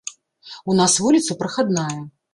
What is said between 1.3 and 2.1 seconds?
прахадная.